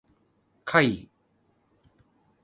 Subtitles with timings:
[0.65, 1.09] 怪異